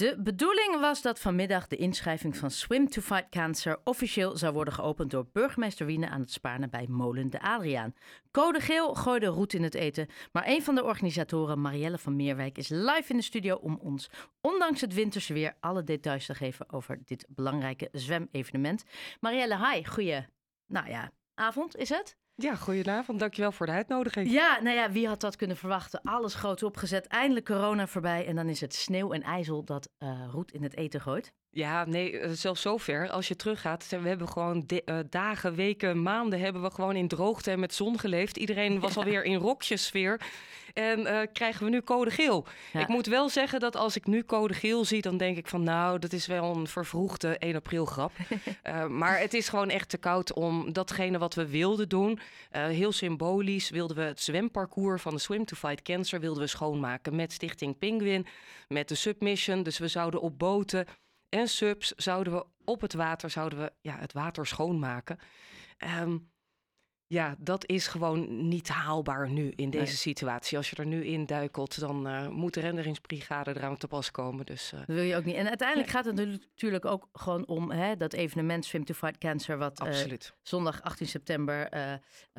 De 0.00 0.16
bedoeling 0.18 0.80
was 0.80 1.02
dat 1.02 1.20
vanmiddag 1.20 1.66
de 1.66 1.76
inschrijving 1.76 2.36
van 2.36 2.50
Swim 2.50 2.88
to 2.88 3.00
Fight 3.00 3.28
Cancer 3.30 3.80
officieel 3.84 4.36
zou 4.36 4.52
worden 4.52 4.74
geopend 4.74 5.10
door 5.10 5.28
burgemeester 5.32 5.86
Wiene 5.86 6.08
aan 6.08 6.20
het 6.20 6.30
Spaarne 6.30 6.68
bij 6.68 6.86
Molen 6.88 7.30
de 7.30 7.40
Adriaan. 7.40 7.94
Code 8.30 8.60
geel 8.60 8.94
gooide 8.94 9.26
roet 9.26 9.52
in 9.52 9.62
het 9.62 9.74
eten, 9.74 10.08
maar 10.32 10.46
een 10.46 10.62
van 10.62 10.74
de 10.74 10.84
organisatoren, 10.84 11.60
Marielle 11.60 11.98
van 11.98 12.16
Meerwijk, 12.16 12.58
is 12.58 12.68
live 12.68 13.04
in 13.06 13.16
de 13.16 13.22
studio 13.22 13.54
om 13.54 13.78
ons, 13.82 14.10
ondanks 14.40 14.80
het 14.80 14.94
winterse 14.94 15.32
weer, 15.32 15.56
alle 15.60 15.84
details 15.84 16.26
te 16.26 16.34
geven 16.34 16.72
over 16.72 16.98
dit 17.04 17.26
belangrijke 17.28 17.88
zwemevenement. 17.92 18.84
Marielle, 19.20 19.70
hi, 19.70 19.84
goeie, 19.84 20.26
nou 20.66 20.88
ja, 20.88 21.12
avond 21.34 21.76
is 21.76 21.88
het? 21.88 22.16
Ja, 22.42 22.54
goedenavond. 22.54 23.18
Dankjewel 23.18 23.52
voor 23.52 23.66
de 23.66 23.72
uitnodiging. 23.72 24.30
Ja, 24.30 24.60
nou 24.62 24.76
ja, 24.76 24.90
wie 24.90 25.08
had 25.08 25.20
dat 25.20 25.36
kunnen 25.36 25.56
verwachten? 25.56 26.00
Alles 26.02 26.34
groot 26.34 26.62
opgezet, 26.62 27.06
eindelijk 27.06 27.46
corona 27.46 27.86
voorbij 27.86 28.26
en 28.26 28.36
dan 28.36 28.48
is 28.48 28.60
het 28.60 28.74
sneeuw 28.74 29.12
en 29.12 29.22
ijzel 29.22 29.64
dat 29.64 29.90
uh, 29.98 30.24
roet 30.30 30.52
in 30.52 30.62
het 30.62 30.76
eten 30.76 31.00
gooit. 31.00 31.32
Ja, 31.52 31.84
nee, 31.84 32.18
eh, 32.18 32.30
zelfs 32.30 32.60
zover. 32.60 33.10
Als 33.10 33.28
je 33.28 33.36
teruggaat, 33.36 33.86
we 33.88 34.08
hebben 34.08 34.28
gewoon 34.28 34.66
uh, 34.68 34.98
dagen, 35.10 35.54
weken, 35.54 36.02
maanden 36.02 36.40
hebben 36.40 36.62
we 36.62 36.70
gewoon 36.70 36.96
in 36.96 37.08
droogte 37.08 37.50
en 37.50 37.60
met 37.60 37.74
zon 37.74 37.98
geleefd. 37.98 38.36
Iedereen 38.36 38.80
was 38.80 38.96
alweer 38.98 39.24
in 39.24 39.36
rokjesfeer. 39.36 40.20
En 40.74 41.00
uh, 41.00 41.20
krijgen 41.32 41.64
we 41.64 41.70
nu 41.70 41.82
code 41.82 42.10
geel. 42.10 42.46
Ik 42.72 42.88
moet 42.88 43.06
wel 43.06 43.28
zeggen 43.28 43.60
dat 43.60 43.76
als 43.76 43.96
ik 43.96 44.06
nu 44.06 44.24
code 44.24 44.54
geel 44.54 44.84
zie, 44.84 45.02
dan 45.02 45.16
denk 45.16 45.36
ik 45.36 45.48
van 45.48 45.62
nou, 45.62 45.98
dat 45.98 46.12
is 46.12 46.26
wel 46.26 46.56
een 46.56 46.66
vervroegde 46.66 47.38
1 47.38 47.54
april 47.54 47.84
grap. 47.84 48.12
maar 48.88 49.18
het 49.18 49.34
is 49.34 49.48
gewoon 49.48 49.70
echt 49.70 49.88
te 49.88 49.98
koud 49.98 50.32
om 50.32 50.72
datgene 50.72 51.18
wat 51.18 51.34
we 51.34 51.46
wilden 51.46 51.88
doen. 51.88 52.18
heel 52.50 52.92
symbolisch 52.92 53.70
wilden 53.70 53.96
we 53.96 54.02
het 54.02 54.20
zwemparcours 54.20 55.02
van 55.02 55.14
de 55.14 55.20
Swim 55.20 55.44
to 55.44 55.56
Fight 55.56 55.82
Cancer 55.82 56.20
wilden 56.20 56.42
we 56.42 56.48
schoonmaken 56.48 57.16
met 57.16 57.32
Stichting 57.32 57.78
Penguin, 57.78 58.26
met 58.68 58.88
de 58.88 58.94
Submission. 58.94 59.62
Dus 59.62 59.78
we 59.78 59.88
zouden 59.88 60.20
op 60.20 60.38
boten 60.38 60.86
en 61.30 61.48
subs 61.48 61.88
zouden 61.88 62.32
we 62.32 62.46
op 62.64 62.80
het 62.80 62.94
water 62.94 63.30
zouden 63.30 63.58
we, 63.58 63.72
ja, 63.80 63.96
het 63.98 64.12
water 64.12 64.46
schoonmaken. 64.46 65.18
Um, 66.00 66.30
ja, 67.06 67.34
dat 67.38 67.68
is 67.68 67.86
gewoon 67.86 68.48
niet 68.48 68.68
haalbaar 68.68 69.30
nu 69.30 69.52
in 69.56 69.70
deze 69.70 69.96
situatie. 69.96 70.56
Als 70.56 70.70
je 70.70 70.76
er 70.76 70.86
nu 70.86 71.04
in 71.04 71.26
duikelt, 71.26 71.80
dan 71.80 72.06
uh, 72.06 72.28
moet 72.28 72.54
de 72.54 72.60
renderingsbrigade 72.60 73.56
eraan 73.56 73.76
te 73.76 73.88
pas 73.88 74.10
komen. 74.10 74.46
Dus, 74.46 74.72
uh, 74.72 74.78
dat 74.78 74.96
wil 74.96 75.04
je 75.04 75.16
ook 75.16 75.24
niet. 75.24 75.34
En 75.34 75.48
uiteindelijk 75.48 75.88
gaat 75.90 76.04
het 76.04 76.14
natuurlijk 76.14 76.84
ook 76.84 77.08
gewoon 77.12 77.46
om 77.46 77.70
hè, 77.70 77.96
dat 77.96 78.12
evenement 78.12 78.64
Swim 78.64 78.84
to 78.84 78.94
Fight 78.94 79.18
Cancer, 79.18 79.58
wat 79.58 79.86
uh, 79.86 80.16
zondag 80.42 80.82
18 80.82 81.06
september 81.06 81.68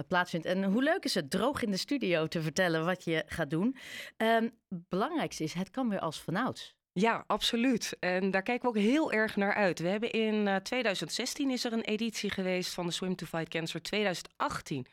plaatsvindt. 0.07 0.45
En 0.45 0.63
hoe 0.63 0.83
leuk 0.83 1.03
is 1.03 1.15
het 1.15 1.29
droog 1.29 1.63
in 1.63 1.71
de 1.71 1.77
studio 1.77 2.27
te 2.27 2.41
vertellen 2.41 2.85
wat 2.85 3.03
je 3.03 3.23
gaat 3.25 3.49
doen. 3.49 3.75
Um, 4.17 4.51
belangrijkste 4.67 5.43
is, 5.43 5.53
het 5.53 5.69
kan 5.69 5.89
weer 5.89 5.99
als 5.99 6.21
vanouds. 6.21 6.75
Ja, 6.93 7.23
absoluut. 7.27 7.97
En 7.99 8.31
daar 8.31 8.41
kijken 8.41 8.71
we 8.71 8.77
ook 8.77 8.83
heel 8.83 9.11
erg 9.11 9.35
naar 9.35 9.53
uit. 9.53 9.79
We 9.79 9.87
hebben 9.87 10.11
in 10.11 10.47
uh, 10.47 10.55
2016 10.55 11.49
is 11.49 11.65
er 11.65 11.73
een 11.73 11.81
editie 11.81 12.29
geweest 12.29 12.73
van 12.73 12.85
de 12.85 12.91
Swim 12.91 13.15
to 13.15 13.25
Fight 13.25 13.49
Cancer. 13.49 13.81
2018 13.81 14.85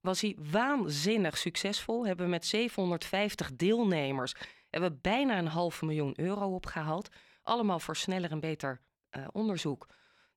was 0.00 0.20
hij 0.20 0.36
waanzinnig 0.50 1.38
succesvol. 1.38 2.06
Hebben 2.06 2.24
we 2.24 2.30
met 2.30 2.46
750 2.46 3.50
deelnemers 3.56 4.34
hebben 4.70 4.98
bijna 5.02 5.38
een 5.38 5.46
half 5.46 5.82
miljoen 5.82 6.12
euro 6.16 6.54
opgehaald. 6.54 7.08
Allemaal 7.42 7.80
voor 7.80 7.96
sneller 7.96 8.30
en 8.30 8.40
beter 8.40 8.80
uh, 9.10 9.26
onderzoek 9.32 9.86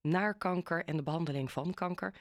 naar 0.02 0.38
kanker 0.38 0.86
en 0.86 0.96
de 0.96 1.04
behandeling 1.04 1.52
van 1.52 1.74
kanker. 1.74 2.14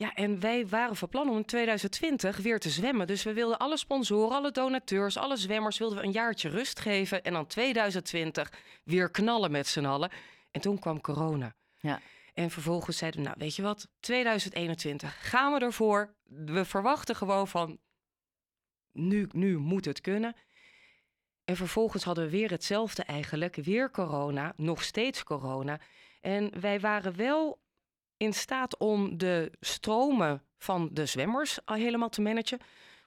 Ja, 0.00 0.14
en 0.14 0.40
wij 0.40 0.66
waren 0.66 0.96
van 0.96 1.08
plan 1.08 1.30
om 1.30 1.36
in 1.36 1.44
2020 1.44 2.36
weer 2.36 2.60
te 2.60 2.70
zwemmen. 2.70 3.06
Dus 3.06 3.22
we 3.22 3.32
wilden 3.32 3.58
alle 3.58 3.76
sponsoren, 3.76 4.36
alle 4.36 4.50
donateurs, 4.50 5.16
alle 5.16 5.36
zwemmers... 5.36 5.78
wilden 5.78 5.98
we 5.98 6.04
een 6.04 6.12
jaartje 6.12 6.48
rust 6.48 6.80
geven. 6.80 7.22
En 7.22 7.32
dan 7.32 7.46
2020 7.46 8.52
weer 8.84 9.10
knallen 9.10 9.50
met 9.50 9.66
z'n 9.66 9.84
allen. 9.84 10.10
En 10.50 10.60
toen 10.60 10.78
kwam 10.78 11.00
corona. 11.00 11.54
Ja. 11.80 12.00
En 12.34 12.50
vervolgens 12.50 12.96
zeiden 12.96 13.20
we, 13.20 13.26
nou 13.26 13.38
weet 13.40 13.56
je 13.56 13.62
wat, 13.62 13.88
2021 14.00 15.30
gaan 15.30 15.52
we 15.52 15.58
ervoor. 15.58 16.14
We 16.24 16.64
verwachten 16.64 17.16
gewoon 17.16 17.48
van, 17.48 17.78
nu, 18.92 19.28
nu 19.32 19.58
moet 19.58 19.84
het 19.84 20.00
kunnen. 20.00 20.34
En 21.44 21.56
vervolgens 21.56 22.04
hadden 22.04 22.24
we 22.24 22.30
weer 22.30 22.50
hetzelfde 22.50 23.02
eigenlijk. 23.02 23.56
Weer 23.56 23.90
corona, 23.90 24.52
nog 24.56 24.82
steeds 24.82 25.22
corona. 25.22 25.80
En 26.20 26.60
wij 26.60 26.80
waren 26.80 27.16
wel 27.16 27.60
in 28.20 28.32
staat 28.32 28.78
om 28.78 29.18
de 29.18 29.52
stromen 29.60 30.42
van 30.58 30.88
de 30.92 31.06
zwemmers 31.06 31.58
al 31.64 31.76
helemaal 31.76 32.08
te 32.08 32.20
managen. 32.20 32.58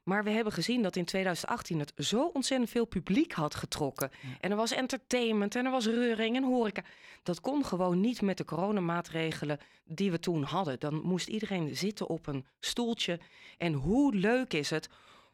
Maar 0.03 0.24
we 0.24 0.29
hebben 0.29 0.53
gezien 0.53 0.81
dat 0.81 0.96
in 0.96 1.06
2018 1.06 1.79
het 1.79 1.94
zo 1.97 2.25
ontzettend 2.25 2.69
veel 2.69 2.85
publiek 2.85 3.31
had 3.31 3.56
getrokken. 3.56 4.12
En 4.40 4.51
er 4.51 4.57
was 4.57 4.72
entertainment 4.72 5.56
en 5.56 5.66
er 5.66 5.72
was 5.72 5.85
reuring 5.85 6.35
en 6.35 6.44
horeca. 6.44 6.84
Dat 7.24 7.41
kon 7.41 7.66
gewoon 7.66 8.00
niet 8.00 8.22
met 8.22 8.38
de 8.38 8.46
coronamaatregelen 8.46 9.59
die 9.85 10.12
we 10.12 10.19
toen 10.19 10.44
hadden. 10.44 10.79
Dan 10.79 11.01
moest 11.01 11.28
iedereen 11.28 11.75
zitten 11.75 12.07
op 12.07 12.28
een 12.28 12.45
stoeltje. 12.59 13.19
En 13.57 13.74
hoe 13.74 14.16
leuk 14.16 14.53
is 14.53 14.69
het 14.69 14.90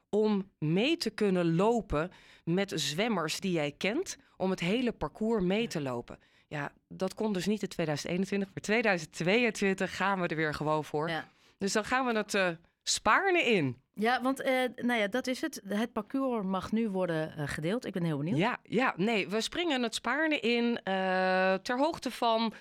om 0.10 0.52
mee 0.58 0.98
te 0.98 1.10
kunnen 1.10 1.56
lopen 1.56 2.12
met 2.44 2.72
zwemmers 2.76 3.40
die 3.40 3.52
jij 3.52 3.72
kent, 3.72 4.18
om 4.38 4.50
het 4.50 4.60
hele 4.60 4.92
parcours 4.92 5.44
mee 5.44 5.68
te 5.68 5.82
lopen. 5.82 6.20
Ja, 6.50 6.72
dat 6.88 7.14
kon 7.14 7.34
dus 7.34 7.46
niet 7.46 7.62
in 7.62 7.68
2021, 7.68 8.50
maar 8.54 8.64
2022 8.64 9.96
gaan 9.96 10.22
we 10.22 10.28
er 10.28 10.36
weer 10.36 10.54
gewoon 10.54 10.86
voor. 10.86 11.10
Ja. 11.10 11.28
Dus 11.58 11.74
dan 11.74 11.86
gaan 11.86 12.06
we 12.06 12.14
het 12.14 12.34
uh, 12.34 12.48
Spaarne 12.84 13.42
in. 13.42 13.82
Ja, 13.94 14.22
want 14.22 14.42
uh, 14.42 14.48
nou 14.76 15.00
ja, 15.00 15.08
dat 15.08 15.28
is 15.28 15.42
het. 15.42 15.62
Het 15.68 15.94
parcours 15.94 16.46
mag 16.46 16.72
nu 16.72 16.90
worden 16.90 17.34
uh, 17.38 17.48
gedeeld. 17.48 17.86
Ik 17.86 17.94
ben 17.94 18.04
heel 18.04 18.18
benieuwd. 18.18 18.38
Ja, 18.38 18.58
ja, 18.64 18.94
nee, 18.96 19.30
we 19.30 19.42
springen 19.42 19.84
het 19.84 19.96
Spaarne 19.96 20.40
in 20.40 20.64
uh, 20.64 21.54
ter 21.54 21.78
hoogte 21.78 22.12
van 22.12 22.54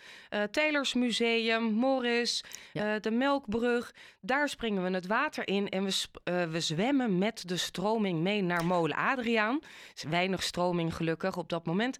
Taylors 0.50 0.94
Museum, 0.94 1.62
Morris, 1.62 2.44
ja. 2.72 2.98
de 2.98 3.10
Melkbrug. 3.10 3.94
Daar 4.20 4.48
springen 4.48 4.82
we 4.82 4.90
het 4.90 5.06
water 5.06 5.48
in 5.48 5.68
en 5.68 5.84
we, 5.84 6.48
we 6.50 6.60
zwemmen 6.60 7.18
met 7.18 7.48
de 7.48 7.56
stroming 7.56 8.20
mee 8.20 8.42
naar 8.42 8.64
Molen 8.64 8.96
Adriaan. 8.96 9.60
is 9.94 10.02
weinig 10.02 10.42
stroming 10.42 10.94
gelukkig 10.94 11.36
op 11.36 11.48
dat 11.48 11.66
moment. 11.66 11.98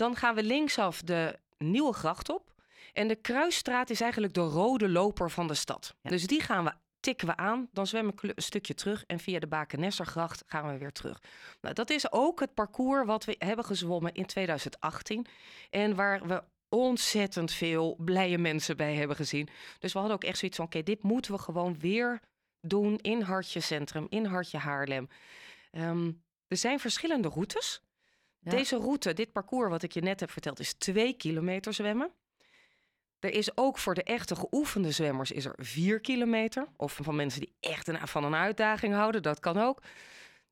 Dan 0.00 0.16
gaan 0.16 0.34
we 0.34 0.42
linksaf 0.42 1.02
de 1.02 1.38
Nieuwe 1.58 1.92
Gracht 1.92 2.28
op. 2.28 2.54
En 2.92 3.08
de 3.08 3.14
Kruisstraat 3.14 3.90
is 3.90 4.00
eigenlijk 4.00 4.34
de 4.34 4.40
rode 4.40 4.88
loper 4.88 5.30
van 5.30 5.46
de 5.46 5.54
stad. 5.54 5.94
Ja. 6.00 6.10
Dus 6.10 6.26
die 6.26 6.40
gaan 6.40 6.64
we 6.64 6.72
tikken 7.00 7.26
we 7.26 7.36
aan, 7.36 7.68
dan 7.72 7.86
zwemmen 7.86 8.14
we 8.20 8.32
een 8.34 8.42
stukje 8.42 8.74
terug 8.74 9.04
en 9.06 9.18
via 9.18 9.38
de 9.38 9.46
Bakenessergracht 9.46 10.42
gaan 10.46 10.72
we 10.72 10.78
weer 10.78 10.92
terug. 10.92 11.22
Nou, 11.60 11.74
dat 11.74 11.90
is 11.90 12.12
ook 12.12 12.40
het 12.40 12.54
parcours 12.54 13.06
wat 13.06 13.24
we 13.24 13.34
hebben 13.38 13.64
gezwommen 13.64 14.14
in 14.14 14.26
2018 14.26 15.26
en 15.70 15.94
waar 15.94 16.26
we 16.26 16.42
ontzettend 16.68 17.52
veel 17.52 17.96
blije 17.98 18.38
mensen 18.38 18.76
bij 18.76 18.94
hebben 18.94 19.16
gezien. 19.16 19.48
Dus 19.78 19.92
we 19.92 19.98
hadden 19.98 20.16
ook 20.16 20.24
echt 20.24 20.38
zoiets 20.38 20.56
van, 20.56 20.66
oké, 20.66 20.82
dit 20.82 21.02
moeten 21.02 21.32
we 21.32 21.38
gewoon 21.38 21.78
weer 21.78 22.20
doen 22.60 22.98
in 22.98 23.20
Hartje 23.20 23.60
Centrum, 23.60 24.06
in 24.08 24.24
Hartje 24.24 24.58
Haarlem. 24.58 25.08
Um, 25.72 26.22
er 26.48 26.56
zijn 26.56 26.80
verschillende 26.80 27.28
routes. 27.28 27.82
Deze 28.40 28.76
route, 28.76 29.12
dit 29.12 29.32
parcours 29.32 29.70
wat 29.70 29.82
ik 29.82 29.92
je 29.92 30.00
net 30.00 30.20
heb 30.20 30.30
verteld, 30.30 30.60
is 30.60 30.72
twee 30.72 31.12
kilometer 31.12 31.74
zwemmen. 31.74 32.12
Er 33.20 33.32
is 33.32 33.56
ook 33.56 33.78
voor 33.78 33.94
de 33.94 34.02
echte 34.02 34.36
geoefende 34.36 34.90
zwemmers 34.90 35.30
is 35.30 35.44
er 35.44 35.54
4 35.56 36.00
kilometer. 36.00 36.66
Of 36.76 36.98
van 37.02 37.16
mensen 37.16 37.40
die 37.40 37.52
echt 37.60 37.88
een, 37.88 38.08
van 38.08 38.24
een 38.24 38.34
uitdaging 38.34 38.94
houden, 38.94 39.22
dat 39.22 39.40
kan 39.40 39.58
ook. 39.58 39.82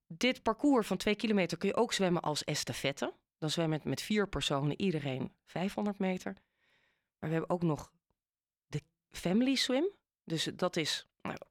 Dit 0.06 0.42
parcours 0.42 0.86
van 0.86 0.96
2 0.96 1.14
kilometer 1.14 1.58
kun 1.58 1.68
je 1.68 1.76
ook 1.76 1.92
zwemmen 1.92 2.22
als 2.22 2.44
estafette. 2.44 3.12
Dan 3.38 3.50
zwemmen 3.50 3.80
met 3.84 4.02
vier 4.02 4.28
personen 4.28 4.80
iedereen 4.80 5.32
500 5.46 5.98
meter. 5.98 6.32
Maar 7.18 7.28
we 7.30 7.36
hebben 7.36 7.50
ook 7.50 7.62
nog 7.62 7.92
de 8.66 8.82
family 9.10 9.54
swim. 9.54 9.90
Dus 10.24 10.44
dat 10.54 10.76
is, 10.76 11.06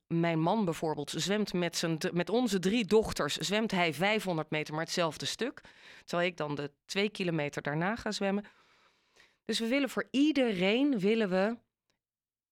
mijn 0.07 0.39
man 0.39 0.65
bijvoorbeeld 0.65 1.13
zwemt 1.15 1.53
met, 1.53 1.77
zijn, 1.77 1.97
met 2.13 2.29
onze 2.29 2.59
drie 2.59 2.85
dochters, 2.85 3.38
zwemt 3.38 3.71
hij 3.71 3.93
500 3.93 4.49
meter 4.49 4.73
maar 4.73 4.83
hetzelfde 4.83 5.25
stuk. 5.25 5.61
Terwijl 6.05 6.29
ik 6.29 6.38
dan 6.38 6.55
de 6.55 6.71
2 6.85 7.09
kilometer 7.09 7.61
daarna 7.61 7.95
ga 7.95 8.11
zwemmen. 8.11 8.45
Dus 9.45 9.59
we 9.59 9.68
willen 9.68 9.89
voor 9.89 10.07
iedereen 10.12 11.00
willen 11.00 11.29
we 11.29 11.57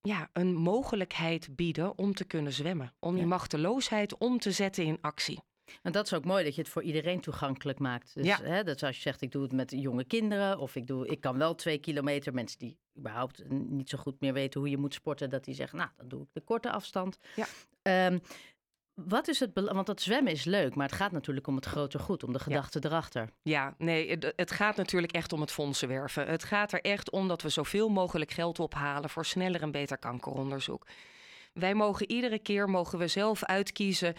ja, 0.01 0.29
een 0.33 0.53
mogelijkheid 0.53 1.55
bieden 1.55 1.97
om 1.97 2.13
te 2.13 2.25
kunnen 2.25 2.53
zwemmen. 2.53 2.93
Om 2.99 3.15
die 3.15 3.25
machteloosheid 3.25 4.17
om 4.17 4.39
te 4.39 4.51
zetten 4.51 4.83
in 4.83 4.97
actie. 5.01 5.39
En 5.81 5.91
dat 5.91 6.05
is 6.05 6.13
ook 6.13 6.25
mooi 6.25 6.43
dat 6.43 6.55
je 6.55 6.61
het 6.61 6.69
voor 6.69 6.83
iedereen 6.83 7.21
toegankelijk 7.21 7.79
maakt. 7.79 8.13
Dus 8.13 8.25
ja. 8.25 8.41
hè, 8.41 8.63
dat 8.63 8.83
als 8.83 8.95
je 8.95 9.01
zegt, 9.01 9.21
ik 9.21 9.31
doe 9.31 9.43
het 9.43 9.51
met 9.51 9.71
jonge 9.71 10.03
kinderen, 10.03 10.59
of 10.59 10.75
ik, 10.75 10.87
doe, 10.87 11.07
ik 11.07 11.21
kan 11.21 11.37
wel 11.37 11.55
twee 11.55 11.77
kilometer. 11.77 12.33
Mensen 12.33 12.59
die 12.59 12.77
überhaupt 12.97 13.49
niet 13.49 13.89
zo 13.89 13.97
goed 13.97 14.19
meer 14.19 14.33
weten 14.33 14.59
hoe 14.59 14.69
je 14.69 14.77
moet 14.77 14.93
sporten, 14.93 15.29
dat 15.29 15.43
die 15.43 15.55
zeggen, 15.55 15.77
nou, 15.77 15.89
dan 15.97 16.07
doe 16.07 16.21
ik 16.21 16.27
de 16.31 16.41
korte 16.41 16.71
afstand. 16.71 17.17
Ja. 17.35 18.07
Um, 18.07 18.21
wat 18.95 19.27
is 19.27 19.39
het 19.39 19.49
Want 19.53 19.85
dat 19.85 20.01
zwemmen 20.01 20.31
is 20.31 20.43
leuk, 20.43 20.75
maar 20.75 20.87
het 20.87 20.95
gaat 20.95 21.11
natuurlijk 21.11 21.47
om 21.47 21.55
het 21.55 21.65
grote 21.65 21.99
goed, 21.99 22.23
om 22.23 22.33
de 22.33 22.39
gedachte 22.39 22.79
erachter. 22.83 23.29
Ja, 23.41 23.75
nee, 23.77 24.17
het, 24.35 24.51
gaat 24.51 24.75
natuurlijk 24.75 25.13
echt 25.13 25.33
om 25.33 25.41
het 25.41 25.51
fondsenwerven. 25.51 26.27
Het 26.27 26.43
gaat 26.43 26.71
er 26.71 26.81
echt 26.81 27.09
om 27.09 27.27
dat 27.27 27.41
we 27.41 27.49
zoveel 27.49 27.89
mogelijk 27.89 28.31
geld 28.31 28.59
ophalen 28.59 29.09
voor 29.09 29.25
sneller 29.25 29.61
en 29.61 29.71
beter 29.71 29.97
kankeronderzoek. 29.97 30.87
Wij 31.59 31.73
mogen 31.73 32.11
iedere 32.11 32.39
keer 32.39 32.69
mogen 32.69 32.99
we 32.99 33.07
zelf 33.07 33.43
uitkiezen 33.43 34.15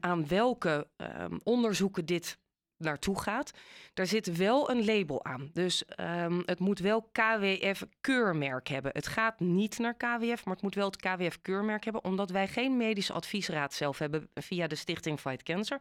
aan 0.00 0.28
welke 0.28 0.86
uh, 0.96 1.24
onderzoeken 1.42 2.06
dit 2.06 2.38
naartoe 2.76 3.20
gaat. 3.20 3.50
Daar 3.94 4.06
zit 4.06 4.36
wel 4.36 4.70
een 4.70 4.84
label 4.84 5.24
aan. 5.24 5.50
Dus 5.52 5.84
ehm, 5.84 6.40
het 6.44 6.58
moet 6.58 6.78
wel 6.78 7.08
KWF-keurmerk 7.12 8.68
hebben. 8.68 8.90
Het 8.94 9.06
gaat 9.06 9.40
niet 9.40 9.78
naar 9.78 9.94
KWF, 9.94 10.44
maar 10.44 10.54
het 10.54 10.62
moet 10.62 10.74
wel 10.74 10.90
het 10.90 10.96
KWF-keurmerk 10.96 11.84
hebben, 11.84 12.04
omdat 12.04 12.30
wij 12.30 12.48
geen 12.48 12.76
medisch 12.76 13.10
adviesraad 13.10 13.74
zelf 13.74 13.98
hebben 13.98 14.28
via 14.34 14.66
de 14.66 14.74
Stichting 14.74 15.20
Fight 15.20 15.42
Cancer. 15.42 15.80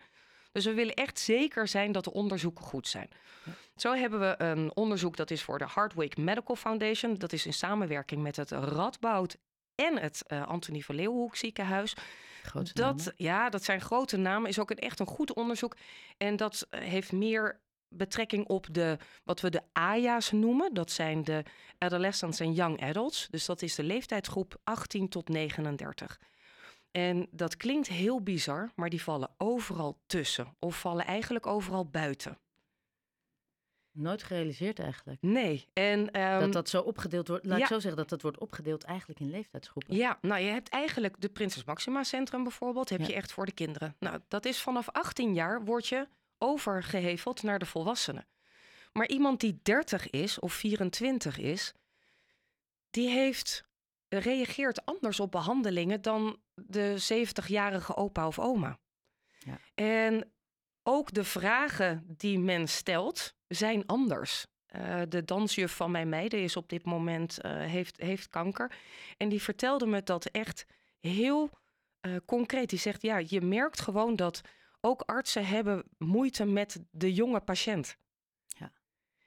Dus 0.51 0.66
we 0.66 0.74
willen 0.74 0.94
echt 0.94 1.19
zeker 1.19 1.68
zijn 1.68 1.92
dat 1.92 2.04
de 2.04 2.13
onderzoeken 2.13 2.63
goed 2.63 2.88
zijn. 2.88 3.10
Zo 3.75 3.94
hebben 3.94 4.19
we 4.19 4.36
een 4.38 4.75
onderzoek 4.75 5.18
dat 5.18 5.31
is 5.31 5.44
voor 5.44 5.57
de 5.57 5.66
Hardwick 5.66 6.18
Medical 6.18 6.56
Foundation. 6.56 7.16
Dat 7.16 7.34
is 7.34 7.45
in 7.45 7.54
samenwerking 7.54 8.22
met 8.22 8.36
het 8.36 8.51
Radboud 8.51 9.38
en 9.75 10.00
het 10.00 10.24
uh, 10.28 10.48
Antonie 10.48 10.86
van 10.86 10.96
Leeuwenhoek 10.96 11.36
ziekenhuis. 11.36 11.96
Grote 12.44 12.74
dat, 12.74 12.98
namen. 12.98 13.14
ja, 13.18 13.50
dat 13.50 13.64
zijn 13.64 13.81
grote 13.81 14.18
namen. 14.18 14.50
Is 14.50 14.60
ook 14.60 14.72
een, 14.72 14.80
echt 14.80 15.00
een 15.00 15.06
goed 15.08 15.34
onderzoek. 15.34 15.78
En 16.18 16.36
dat 16.36 16.68
eh, 16.70 16.80
heeft 16.80 17.12
meer 17.12 17.62
betrekking 17.88 18.48
op 18.48 18.68
de, 18.72 18.98
wat 19.24 19.42
we 19.42 19.50
de 19.50 19.62
AYA's 19.72 20.31
noemen. 20.31 20.74
Dat 20.74 20.92
zijn 20.92 21.24
de 21.24 21.44
Adolescents 21.78 22.40
en 22.40 22.54
Young 22.54 22.81
Adults. 22.81 23.28
Dus 23.30 23.46
dat 23.46 23.62
is 23.62 23.75
de 23.75 23.84
leeftijdsgroep 23.84 24.60
18 24.64 25.10
tot 25.10 25.30
39. 25.30 26.19
En 26.92 27.28
dat 27.31 27.58
klinkt 27.58 27.88
heel 27.88 28.22
bizar, 28.22 28.72
maar 28.76 28.90
die 28.90 29.02
vallen 29.02 29.30
overal 29.38 30.00
tussen. 30.06 30.56
Of 30.60 30.80
vallen 30.80 31.06
eigenlijk 31.06 31.48
overal 31.48 31.86
buiten. 31.86 32.38
Nooit 33.94 34.24
gerealiseerd 34.24 34.80
eigenlijk. 34.80 35.22
Nee. 35.22 35.68
En, 35.74 36.12
ehm, 36.12 36.40
dat 36.40 36.54
dat 36.54 36.69
zo 36.69 36.81
opgedeeld 36.81 37.28
wordt. 37.28 37.45
Laat 37.45 37.57
ja. 37.57 37.63
ik 37.63 37.69
zo 37.69 37.80
zeggen 37.80 38.00
dat 38.00 38.10
dat 38.10 38.22
wordt 38.22 38.40
opgedeeld 38.40 38.84
eigenlijk 38.84 39.19
in 39.19 39.30
leeftijdsgroepen. 39.30 39.95
Ja, 39.95 40.18
nou 40.22 40.42
je 40.42 40.51
hebt 40.51 40.69
eigenlijk 40.69 41.22
de 41.22 41.30
Prinses 41.30 41.63
Maxima 41.63 42.04
Centrum 42.04 42.44
bijvoorbeeld, 42.44 42.90
heb 42.90 43.00
Ja. 43.00 43.07
je 43.07 43.13
echt 43.13 43.31
voor 43.31 43.45
de 43.45 43.51
kinderen. 43.51 43.95
Nou, 44.00 44.19
dat 44.28 44.45
is 44.45 44.62
vanaf 44.62 44.90
18 44.90 45.34
jaar 45.34 45.63
word 45.63 45.88
je 45.88 46.07
overgeheveld 46.38 47.44
naar 47.44 47.60
de 47.60 47.66
volwassenen. 47.66 48.28
Maar 48.94 49.07
iemand 49.07 49.40
die 49.40 49.60
30 49.63 50.10
is 50.10 50.40
of 50.40 50.54
24 50.54 51.38
is, 51.38 51.74
die 52.90 53.10
heeft 53.10 53.63
reageert 54.10 54.86
anders 54.86 55.19
op 55.19 55.31
behandelingen 55.31 56.01
dan 56.01 56.38
de 56.54 56.95
70-jarige 57.13 57.95
opa 57.95 58.28
of 58.28 58.40
oma. 58.40 58.80
Ja. 59.40 59.60
En 59.75 60.31
ook 60.84 61.13
de 61.13 61.24
vragen 61.24 62.04
die 62.07 62.40
men 62.40 62.68
stelt 62.68 63.36
zijn 63.56 63.86
anders. 63.86 64.46
Eh, 64.66 65.02
de 65.10 65.24
dansjuf 65.24 65.76
van 65.76 65.92
mijn 65.92 66.10
meiden 66.10 66.42
is 66.42 66.56
op 66.56 66.70
dit 66.70 66.86
moment 66.86 67.42
eh, 67.42 67.52
heeft, 67.52 68.02
heeft 68.02 68.30
kanker. 68.30 68.76
En 69.18 69.30
die 69.30 69.42
vertelde 69.42 69.86
me 69.86 70.04
dat 70.04 70.26
echt 70.26 70.66
heel 71.00 71.50
eh, 72.00 72.16
concreet. 72.26 72.70
Die 72.70 72.80
zegt, 72.80 73.02
ja, 73.02 73.22
je 73.28 73.42
merkt 73.42 73.82
gewoon 73.82 74.16
dat 74.16 74.42
ook 74.82 75.02
artsen 75.02 75.46
hebben 75.46 75.84
moeite 75.98 76.46
met 76.46 76.80
de 76.92 77.14
jonge 77.14 77.40
patiënt. 77.40 77.98
Ja. 78.48 78.72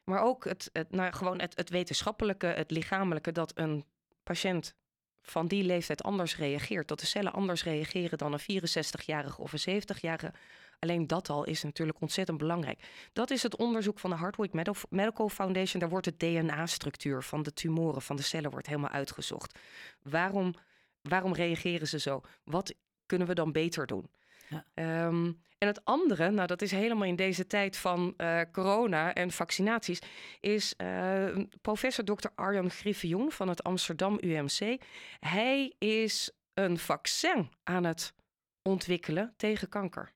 Maar 0.05 0.23
ook 0.23 0.45
het, 0.45 0.71
het, 0.73 0.91
nou, 0.91 1.13
gewoon 1.13 1.41
het, 1.41 1.57
het 1.57 1.71
wetenschappelijke, 1.71 2.47
het 2.47 2.71
lichamelijke, 2.71 3.33
dat 3.33 3.59
een 3.59 3.85
patiënt 4.23 4.75
van 5.23 5.47
die 5.47 5.65
leeftijd 5.65 6.03
anders 6.03 6.37
reageert. 6.37 6.89
Dat 6.89 7.01
de 7.01 7.07
cellen 7.07 7.33
anders 7.33 7.65
reageren 7.65 8.19
dan 8.19 8.33
een 8.33 8.63
64-jarige 8.63 9.41
of 9.41 9.53
een 9.53 9.83
70-jarige. 9.83 10.33
Alleen 10.79 11.07
dat 11.07 11.29
al 11.29 11.45
is 11.45 11.63
natuurlijk 11.63 12.01
ontzettend 12.01 12.39
belangrijk. 12.39 13.09
Dat 13.13 13.31
is 13.31 13.43
het 13.43 13.57
onderzoek 13.57 13.99
van 13.99 14.11
de 14.11 14.17
Hardwick 14.17 14.53
Medi- 14.53 14.87
Medical 14.89 15.29
Foundation. 15.29 15.81
Daar 15.81 15.89
wordt 15.89 16.07
de 16.07 16.17
DNA-structuur 16.17 17.23
van 17.23 17.43
de 17.43 17.53
tumoren, 17.53 18.03
van 18.03 18.17
de 18.17 18.23
cellen, 18.23 18.51
wordt 18.51 18.67
helemaal 18.67 18.91
uitgezocht. 18.91 19.59
Waarom, 20.03 20.55
waarom 21.03 21.35
reageren 21.35 21.89
ze 21.89 21.99
zo? 21.99 22.21
Wat 22.45 22.75
kunnen 23.07 23.27
we 23.27 23.35
dan 23.35 23.53
beter 23.53 23.87
doen? 23.87 24.11
Ja. 24.49 24.65
Ehm, 24.75 25.33
en 25.59 25.67
het 25.67 25.85
andere, 25.85 26.31
nou 26.31 26.47
dat 26.47 26.63
is 26.63 26.71
helemaal 26.71 27.09
in 27.09 27.17
deze 27.17 27.47
tijd 27.47 27.77
van 27.77 28.15
eh, 28.17 28.41
corona 28.53 29.15
en 29.15 29.31
vaccinaties, 29.31 29.99
is 30.41 30.77
eh, 30.77 31.37
professor 31.63 32.05
Dr. 32.05 32.29
Arjan 32.35 32.71
Griffioen 32.71 33.33
van 33.33 33.49
het 33.49 33.63
Amsterdam 33.63 34.19
UMC. 34.21 34.83
Hij 35.21 35.75
is 35.79 36.31
een 36.55 36.79
vaccin 36.79 37.51
aan 37.65 37.85
het 37.85 38.15
ontwikkelen 38.63 39.35
tegen 39.37 39.69
kanker. 39.69 40.15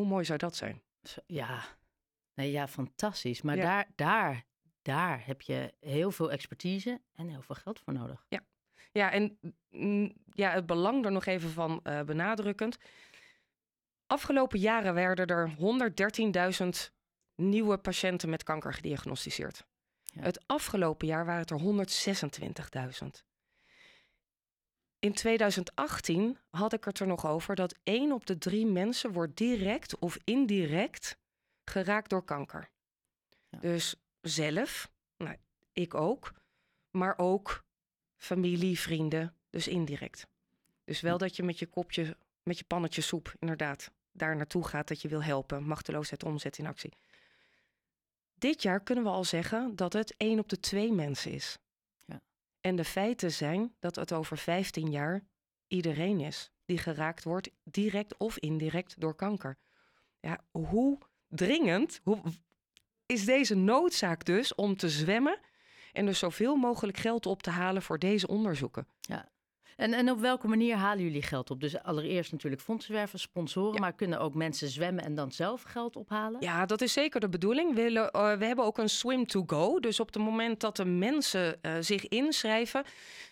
Hoe 0.00 0.08
mooi 0.08 0.24
zou 0.24 0.38
dat 0.38 0.56
zijn? 0.56 0.82
Ja, 1.26 1.64
nee, 2.34 2.50
ja 2.50 2.68
fantastisch. 2.68 3.42
Maar 3.42 3.56
Ja. 3.56 3.62
daar, 3.62 3.88
daar, 3.94 4.44
daar 4.82 5.26
heb 5.26 5.42
je 5.42 5.74
heel 5.80 6.10
veel 6.10 6.30
expertise 6.30 7.00
en 7.14 7.28
heel 7.28 7.42
veel 7.42 7.54
geld 7.54 7.80
voor 7.80 7.92
nodig. 7.92 8.26
Ja, 8.92 9.10
en 9.10 9.38
mm, 9.70 10.12
ja, 10.32 10.50
het 10.50 10.66
belang 10.66 11.04
er 11.04 11.12
nog 11.12 11.26
even 11.26 11.50
van 11.50 11.80
eh, 11.82 12.02
benadrukkend. 12.02 12.78
Afgelopen 14.06 14.58
jaren 14.58 14.94
werden 14.94 15.26
er 15.26 15.54
113.000 16.88 16.94
nieuwe 17.34 17.78
patiënten 17.78 18.28
met 18.30 18.42
kanker 18.42 18.74
gediagnosticeerd. 18.74 19.66
Ja. 20.02 20.22
Het 20.22 20.46
afgelopen 20.46 21.06
jaar 21.06 21.24
waren 21.24 21.40
het 21.40 21.50
er 21.50 21.60
126.000. 23.04 23.24
In 25.00 25.12
2018 25.12 26.38
had 26.50 26.72
ik 26.72 26.84
het 26.84 26.98
er 26.98 27.06
nog 27.06 27.26
over 27.26 27.54
dat 27.54 27.78
één 27.82 28.12
op 28.12 28.26
de 28.26 28.38
drie 28.38 28.66
mensen 28.66 29.12
wordt 29.12 29.36
direct 29.36 29.98
of 29.98 30.18
indirect 30.24 31.18
geraakt 31.64 32.10
door 32.10 32.24
kanker. 32.24 32.70
Ja. 33.48 33.58
Dus 33.58 33.94
zelf, 34.20 34.90
nou, 35.16 35.36
ik 35.72 35.94
ook, 35.94 36.32
maar 36.90 37.18
ook 37.18 37.64
familie, 38.16 38.78
vrienden, 38.78 39.34
dus 39.50 39.68
indirect. 39.68 40.26
Dus 40.84 41.00
wel 41.00 41.18
dat 41.18 41.36
je 41.36 41.42
met 41.42 41.58
je 41.58 41.66
kopje, 41.66 42.16
met 42.42 42.58
je 42.58 42.64
pannetje 42.64 43.00
soep, 43.00 43.34
inderdaad, 43.38 43.90
daar 44.12 44.36
naartoe 44.36 44.66
gaat 44.66 44.88
dat 44.88 45.02
je 45.02 45.08
wil 45.08 45.22
helpen, 45.22 45.64
machteloosheid 45.64 46.24
omzet 46.24 46.58
in 46.58 46.66
actie. 46.66 46.92
Dit 48.34 48.62
jaar 48.62 48.80
kunnen 48.80 49.04
we 49.04 49.10
al 49.10 49.24
zeggen 49.24 49.76
dat 49.76 49.92
het 49.92 50.14
één 50.16 50.38
op 50.38 50.48
de 50.48 50.60
twee 50.60 50.92
mensen 50.92 51.32
is. 51.32 51.58
Ja. 52.60 52.68
En 52.70 52.76
de 52.76 52.84
feiten 52.84 53.32
zijn 53.32 53.74
dat 53.78 53.96
het 53.96 54.12
over 54.12 54.38
15 54.38 54.90
jaar 54.90 55.24
iedereen 55.68 56.20
is 56.20 56.50
die 56.64 56.78
geraakt 56.78 57.24
wordt, 57.24 57.50
direct 57.64 58.16
of 58.16 58.38
indirect 58.38 59.00
door 59.00 59.14
kanker. 59.14 59.58
Ja, 60.20 60.40
hoe 60.50 60.98
dringend 61.28 62.00
hoe, 62.02 62.20
is 63.06 63.24
deze 63.24 63.54
noodzaak 63.54 64.24
dus 64.24 64.54
om 64.54 64.76
te 64.76 64.88
zwemmen 64.88 65.38
en 65.92 66.06
dus 66.06 66.18
zoveel 66.18 66.56
mogelijk 66.56 66.98
geld 66.98 67.26
op 67.26 67.42
te 67.42 67.50
halen 67.50 67.82
voor 67.82 67.98
deze 67.98 68.26
onderzoeken? 68.26 68.86
En, 69.76 69.92
en 69.92 70.10
op 70.10 70.20
welke 70.20 70.48
manier 70.48 70.76
halen 70.76 71.04
jullie 71.04 71.22
geld 71.22 71.50
op? 71.50 71.60
Dus 71.60 71.82
allereerst 71.82 72.32
natuurlijk 72.32 72.62
fondsenwerven, 72.62 73.18
sponsoren, 73.18 73.74
Ja. 73.74 73.80
maar 73.80 73.92
kunnen 73.92 74.20
ook 74.20 74.34
mensen 74.34 74.68
zwemmen 74.68 75.04
en 75.04 75.14
dan 75.14 75.32
zelf 75.32 75.62
geld 75.62 75.96
ophalen? 75.96 76.40
Ja, 76.40 76.66
dat 76.66 76.80
is 76.80 76.92
zeker 76.92 77.20
de 77.20 77.28
bedoeling. 77.28 77.74
We, 77.74 78.10
eh, 78.10 78.32
we 78.38 78.44
hebben 78.44 78.64
ook 78.64 78.78
een 78.78 78.88
swim 78.88 79.26
to 79.26 79.42
go. 79.46 79.80
Dus 79.80 80.00
op 80.00 80.06
het 80.06 80.22
moment 80.22 80.60
dat 80.60 80.76
de 80.76 80.84
mensen 80.84 81.62
eh, 81.62 81.72
zich 81.80 82.08
inschrijven, 82.08 82.84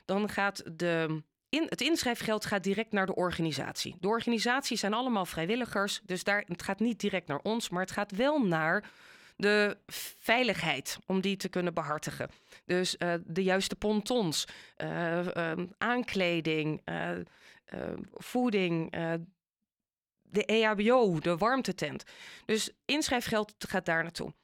dan 0.04 0.28
gaat 0.28 0.62
de. 0.76 1.22
In, 1.50 1.66
het 1.68 1.80
inschrijfgeld 1.80 2.44
gaat 2.44 2.62
direct 2.62 2.92
naar 2.92 3.06
de 3.06 3.14
organisatie. 3.14 3.96
De 4.00 4.08
organisaties 4.08 4.80
zijn 4.80 4.94
allemaal 4.94 5.26
vrijwilligers, 5.26 6.00
dus 6.04 6.24
daar, 6.24 6.44
het 6.46 6.62
gaat 6.62 6.80
niet 6.80 7.00
direct 7.00 7.26
naar 7.28 7.40
ons, 7.42 7.68
maar 7.68 7.80
het 7.82 7.90
gaat 7.90 8.16
wel 8.16 8.38
naar 8.42 8.90
de 9.38 9.76
veiligheid 10.18 10.98
om 11.06 11.20
die 11.20 11.36
te 11.36 11.48
kunnen 11.48 11.74
behartigen. 11.74 12.30
Dus 12.64 12.96
eh, 12.96 13.14
de 13.24 13.42
juiste 13.42 13.76
pontons, 13.76 14.46
eh, 14.76 15.36
ehm, 15.36 15.66
aankleding, 15.78 16.80
eh, 16.84 17.10
eh, 17.18 17.24
voeding, 18.14 18.90
de 20.22 20.44
EHBO, 20.44 21.18
de 21.18 21.36
warmtetent. 21.36 22.04
Dus 22.44 22.70
inschrijfgeld 22.84 23.54
gaat 23.58 23.86
daar 23.86 24.02
naartoe. 24.02 24.34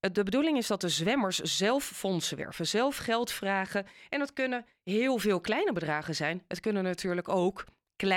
De 0.00 0.22
bedoeling 0.22 0.58
is 0.58 0.66
dat 0.66 0.80
de 0.80 0.88
zwemmers 0.88 1.38
zelf 1.38 1.84
fondsen 1.84 2.36
werven, 2.36 2.66
zelf 2.66 2.96
geld 2.96 3.30
vragen. 3.30 3.86
En 4.08 4.18
dat 4.18 4.32
kunnen 4.32 4.66
heel 4.82 5.18
veel 5.18 5.40
kleine 5.40 5.72
bedragen 5.72 6.14
zijn. 6.14 6.42
Het 6.48 6.60
kunnen 6.60 6.82
natuurlijk 6.82 7.28
ook 7.28 7.64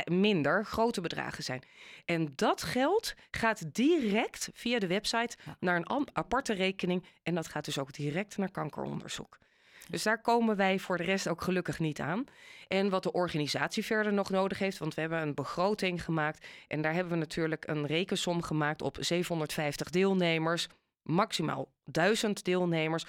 minder 0.06 0.66
grote 0.66 1.02
bedragen 1.02 1.44
zijn. 1.44 1.62
En 2.06 2.34
dat 2.36 2.64
geld 2.64 3.14
gaat 3.32 3.74
direct 3.76 4.50
via 4.54 4.80
de 4.80 4.88
website 4.88 5.38
Ja. 5.46 5.56
naar 5.60 5.76
een 5.76 6.08
aparte 6.14 6.54
rekening. 6.54 7.06
En 7.24 7.36
dat 7.36 7.48
gaat 7.48 7.66
dus 7.66 7.80
ook 7.80 7.94
direct 7.94 8.38
naar 8.38 8.52
kankeronderzoek. 8.52 9.38
Dus 9.90 10.04
daar 10.04 10.22
komen 10.22 10.56
wij 10.56 10.80
voor 10.80 10.98
de 10.98 11.04
rest 11.04 11.28
ook 11.28 11.42
gelukkig 11.42 11.80
niet 11.80 12.00
aan. 12.00 12.24
En 12.68 12.90
wat 12.90 13.04
de 13.04 13.12
organisatie 13.12 13.86
verder 13.86 14.14
nog 14.14 14.30
nodig 14.30 14.60
heeft, 14.60 14.78
want 14.78 14.94
we 14.94 15.02
hebben 15.02 15.22
een 15.22 15.34
begroting 15.34 16.04
gemaakt. 16.04 16.46
En 16.68 16.82
daar 16.82 16.94
hebben 16.94 17.14
we 17.14 17.20
natuurlijk 17.20 17.68
een 17.68 17.86
rekensom 17.86 18.42
gemaakt 18.42 18.82
op 18.82 18.98
750 19.00 19.90
deelnemers, 19.90 20.68
maximaal 21.02 21.72
1000 21.84 22.44
deelnemers. 22.44 23.06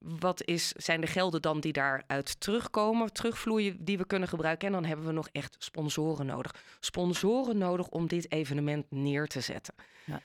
Wat 0.00 0.44
is, 0.44 0.68
zijn 0.68 1.00
de 1.00 1.06
gelden 1.06 1.42
dan 1.42 1.60
die 1.60 1.72
daaruit 1.72 2.40
terugkomen, 2.40 3.12
terugvloeien, 3.12 3.84
die 3.84 3.98
we 3.98 4.06
kunnen 4.06 4.28
gebruiken? 4.28 4.66
En 4.66 4.72
dan 4.72 4.84
hebben 4.84 5.06
we 5.06 5.12
nog 5.12 5.28
echt 5.32 5.56
sponsoren 5.58 6.26
nodig. 6.26 6.54
Sponsoren 6.80 7.58
nodig 7.58 7.88
om 7.88 8.06
dit 8.06 8.32
evenement 8.32 8.86
neer 8.90 9.26
te 9.26 9.40
zetten. 9.40 9.74
Ja. 10.04 10.20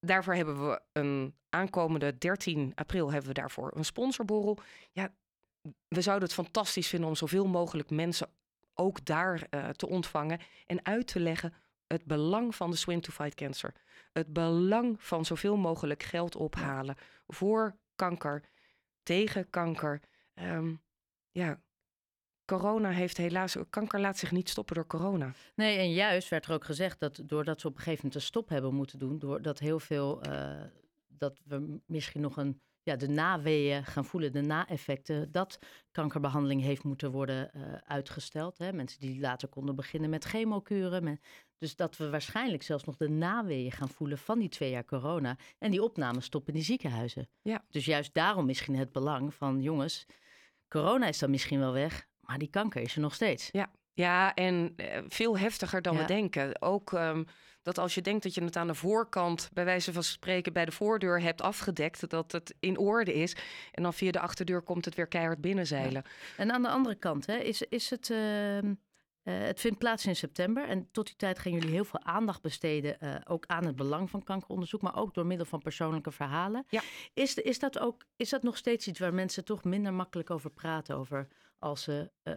Daarvoor 0.00 0.34
hebben 0.34 0.68
we 0.68 0.80
een 0.92 1.34
aankomende 1.48 2.18
13 2.18 2.72
april 2.74 3.10
hebben 3.10 3.28
we 3.28 3.40
daarvoor 3.40 3.72
een 3.74 3.84
sponsorborrel. 3.84 4.58
Ja, 4.92 5.12
we 5.88 6.00
zouden 6.00 6.28
het 6.28 6.36
fantastisch 6.36 6.88
vinden 6.88 7.08
om 7.08 7.14
zoveel 7.14 7.46
mogelijk 7.46 7.90
mensen 7.90 8.28
ook 8.74 9.04
daar 9.04 9.46
eh, 9.50 9.68
te 9.68 9.88
ontvangen 9.88 10.40
en 10.66 10.84
uit 10.84 11.06
te 11.06 11.20
leggen 11.20 11.54
het 11.86 12.04
belang 12.04 12.54
van 12.54 12.70
de 12.70 12.76
Swim 12.76 13.00
to 13.00 13.12
Fight 13.12 13.34
Cancer. 13.34 13.74
Het 14.12 14.32
belang 14.32 15.02
van 15.02 15.24
zoveel 15.24 15.56
mogelijk 15.56 16.02
geld 16.02 16.36
ophalen 16.36 16.96
voor 17.26 17.76
kanker, 17.96 18.42
tegen 19.08 19.50
kanker. 19.50 20.00
Ehm, 20.34 20.74
ja, 21.30 21.60
corona 22.44 22.90
heeft 22.90 23.16
helaas, 23.16 23.56
kanker 23.70 24.00
laat 24.00 24.18
zich 24.18 24.30
niet 24.30 24.48
stoppen 24.48 24.74
door 24.74 24.86
corona. 24.86 25.32
Nee, 25.54 25.78
en 25.78 25.92
juist 25.92 26.28
werd 26.28 26.46
er 26.46 26.52
ook 26.52 26.64
gezegd 26.64 27.00
dat 27.00 27.22
doordat 27.24 27.62
we 27.62 27.68
op 27.68 27.74
een 27.74 27.80
gegeven 27.82 28.04
moment 28.04 28.14
een 28.14 28.26
stop 28.28 28.48
hebben 28.48 28.74
moeten 28.74 28.98
doen, 28.98 29.18
doordat 29.18 29.58
heel 29.58 29.80
veel, 29.80 30.26
uh, 30.26 30.62
dat 31.06 31.40
we 31.44 31.80
misschien 31.86 32.20
nog 32.20 32.36
een, 32.36 32.60
ja, 32.88 32.96
de 32.96 33.08
naweeën 33.08 33.84
gaan 33.84 34.04
voelen, 34.04 34.32
de 34.32 34.40
na-effecten, 34.40 35.32
dat 35.32 35.58
kankerbehandeling 35.90 36.62
heeft 36.62 36.84
moeten 36.84 37.10
worden 37.10 37.50
uh, 37.56 37.62
uitgesteld. 37.86 38.58
Hè? 38.58 38.72
Mensen 38.72 39.00
die 39.00 39.20
later 39.20 39.48
konden 39.48 39.76
beginnen 39.76 40.10
met 40.10 40.24
chemokuren. 40.24 41.20
dus 41.58 41.76
dat 41.76 41.96
we 41.96 42.10
waarschijnlijk 42.10 42.62
zelfs 42.62 42.84
nog 42.84 42.96
de 42.96 43.08
naweeën 43.08 43.72
gaan 43.72 43.88
voelen 43.88 44.18
van 44.18 44.38
die 44.38 44.48
twee 44.48 44.70
jaar 44.70 44.84
corona. 44.84 45.36
En 45.58 45.70
die 45.70 45.82
opnames 45.82 46.24
stoppen 46.24 46.52
in 46.52 46.58
die 46.58 46.68
ziekenhuizen. 46.68 47.28
Ja. 47.42 47.64
Dus 47.70 47.84
juist 47.84 48.14
daarom 48.14 48.46
misschien 48.46 48.76
het 48.76 48.92
belang 48.92 49.34
van 49.34 49.62
jongens, 49.62 50.06
corona 50.68 51.06
is 51.06 51.18
dan 51.18 51.30
misschien 51.30 51.58
wel 51.58 51.72
weg, 51.72 52.06
maar 52.20 52.38
die 52.38 52.50
kanker 52.50 52.82
is 52.82 52.94
er 52.94 53.00
nog 53.00 53.14
steeds. 53.14 53.48
Ja, 53.52 53.70
ja 53.92 54.34
en 54.34 54.72
eh, 54.76 55.02
veel 55.08 55.38
heftiger 55.38 55.82
dan 55.82 55.96
we 55.96 56.04
denken. 56.04 56.62
Ook 56.62 56.92
um, 56.92 57.26
dat 57.68 57.78
als 57.78 57.94
je 57.94 58.02
denkt 58.02 58.22
dat 58.22 58.34
je 58.34 58.44
het 58.44 58.56
aan 58.56 58.66
de 58.66 58.74
voorkant, 58.74 59.50
bij 59.52 59.64
wijze 59.64 59.92
van 59.92 60.02
spreken, 60.02 60.52
bij 60.52 60.64
de 60.64 60.72
voordeur 60.72 61.22
hebt 61.22 61.42
afgedekt, 61.42 62.10
dat 62.10 62.32
het 62.32 62.54
in 62.60 62.78
orde 62.78 63.14
is. 63.14 63.36
En 63.72 63.82
dan 63.82 63.94
via 63.94 64.10
de 64.10 64.20
achterdeur 64.20 64.62
komt 64.62 64.84
het 64.84 64.94
weer 64.94 65.06
keihard 65.06 65.40
binnenzeilen. 65.40 66.04
En 66.36 66.52
aan 66.52 66.62
de 66.62 66.68
andere 66.68 66.94
kant, 66.94 67.26
hè, 67.26 67.36
is, 67.36 67.62
is 67.62 67.90
het. 67.90 68.08
Uh, 68.08 68.58
het 69.22 69.60
vindt 69.60 69.78
plaats 69.78 70.06
in 70.06 70.16
september 70.16 70.68
en 70.68 70.88
tot 70.90 71.06
die 71.06 71.16
tijd 71.16 71.38
gaan 71.38 71.52
jullie 71.52 71.70
heel 71.70 71.84
veel 71.84 72.02
aandacht 72.02 72.42
besteden, 72.42 72.96
uh, 73.00 73.14
ook 73.24 73.44
aan 73.46 73.66
het 73.66 73.76
belang 73.76 74.10
van 74.10 74.22
kankeronderzoek, 74.22 74.82
maar 74.82 74.96
ook 74.96 75.14
door 75.14 75.26
middel 75.26 75.46
van 75.46 75.62
persoonlijke 75.62 76.10
verhalen. 76.10 76.64
Ja. 76.68 76.82
Is, 77.14 77.34
is, 77.34 77.58
dat 77.58 77.78
ook, 77.78 78.04
is 78.16 78.28
dat 78.28 78.42
nog 78.42 78.56
steeds 78.56 78.86
iets 78.86 78.98
waar 78.98 79.14
mensen 79.14 79.44
toch 79.44 79.64
minder 79.64 79.92
makkelijk 79.92 80.30
over 80.30 80.50
praten, 80.50 80.96
over 80.96 81.28
als 81.58 81.82
ze, 81.82 82.10
uh, 82.24 82.34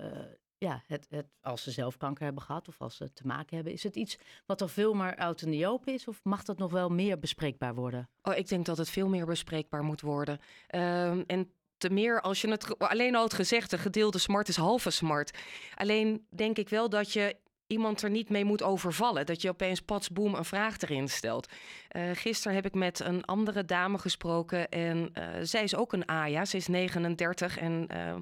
ja, 0.62 0.84
het, 0.88 1.08
het, 1.10 1.27
als 1.41 1.63
ze 1.63 1.72
zelf 1.72 1.98
kanker 1.98 2.24
hebben 2.24 2.44
gehad 2.44 2.68
of 2.68 2.82
als 2.82 2.96
ze 2.96 3.13
te 3.13 3.27
maken 3.27 3.56
hebben? 3.56 3.74
Is 3.74 3.84
het 3.84 3.96
iets 3.96 4.18
wat 4.46 4.62
er 4.62 4.70
veel 4.70 4.94
meer 4.94 5.15
out 5.15 5.41
in 5.41 5.68
open 5.68 5.94
is 5.94 6.08
of 6.08 6.20
mag 6.24 6.44
dat 6.44 6.58
nog 6.58 6.72
wel 6.72 6.89
meer 6.89 7.20
bespreekbaar 7.20 7.75
worden? 7.75 8.10
Oh, 8.22 8.38
ik 8.38 8.48
denk 8.48 8.65
dat 8.65 8.77
het 8.77 8.89
veel 8.89 9.08
meer 9.08 9.25
bespreekbaar 9.25 9.84
moet 9.84 10.01
worden. 10.01 10.39
Uh, 10.70 11.10
en 11.10 11.51
te 11.77 11.89
meer 11.89 12.22
als 12.22 12.41
je 12.41 12.50
het 12.50 12.80
alleen 12.80 13.15
al 13.15 13.24
het 13.24 13.34
gezegde 13.34 13.77
gedeelde 13.77 14.18
smart 14.18 14.48
is 14.48 14.56
halve 14.56 14.89
smart. 14.89 15.38
Alleen 15.75 16.25
denk 16.30 16.58
ik 16.58 16.70
wel 16.70 16.89
dat 16.89 17.13
je 17.13 17.36
iemand 17.68 18.01
er 18.01 18.10
niet 18.10 18.30
mee 18.30 18.46
moet 18.46 18.63
overvallen. 18.63 19.25
Dat 19.25 19.41
je 19.41 19.50
opeens 19.50 19.82
patsboom 19.82 20.36
een 20.36 20.46
vraag 20.46 20.77
erin 20.77 21.10
stelt. 21.10 21.51
Uh, 21.96 22.10
gisteren 22.13 22.56
heb 22.56 22.65
ik 22.65 22.74
met 22.74 23.00
een 23.00 23.25
andere 23.25 23.65
dame 23.65 23.98
gesproken 23.98 24.70
en 24.70 25.12
uh, 25.13 25.24
zij 25.41 25.63
is 25.63 25.75
ook 25.75 25.94
een 25.94 26.08
Aya. 26.08 26.46
Ze 26.46 26.58
is 26.58 26.68
39 26.68 27.58
en 27.58 27.88
uh, 27.94 28.15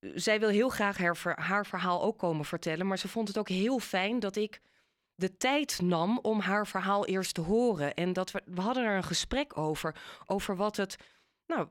zij 0.00 0.40
wil 0.40 0.48
heel 0.48 0.68
graag 0.68 0.98
haar, 0.98 1.38
haar 1.40 1.66
verhaal 1.66 2.02
ook 2.02 2.18
komen 2.18 2.44
vertellen. 2.44 2.86
Maar 2.86 2.98
ze 2.98 3.08
vond 3.08 3.28
het 3.28 3.38
ook 3.38 3.48
heel 3.48 3.78
fijn 3.78 4.20
dat 4.20 4.36
ik 4.36 4.60
de 5.14 5.36
tijd 5.36 5.80
nam 5.82 6.18
om 6.22 6.40
haar 6.40 6.66
verhaal 6.66 7.06
eerst 7.06 7.34
te 7.34 7.40
horen. 7.40 7.94
En 7.94 8.12
dat 8.12 8.30
we, 8.30 8.42
hadden 8.54 8.84
er 8.84 8.96
een 8.96 9.04
gesprek 9.04 9.58
over. 9.58 9.94
Over 10.26 10.56
wat 10.56 10.76
het, 10.76 10.96
nou, 11.46 11.68